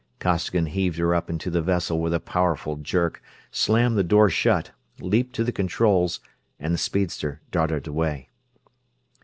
Costigan 0.17 0.65
heaved 0.65 0.97
her 0.97 1.13
up 1.13 1.29
into 1.29 1.51
the 1.51 1.61
vessel 1.61 1.99
with 1.99 2.11
a 2.11 2.19
powerful 2.19 2.75
jerk, 2.75 3.21
slammed 3.51 3.95
the 3.95 4.03
door 4.03 4.29
shut, 4.31 4.71
leaped 4.99 5.35
to 5.35 5.43
the 5.43 5.51
controls, 5.51 6.21
and 6.59 6.73
the 6.73 6.79
speedster 6.79 7.39
darted 7.51 7.85
away. 7.85 8.27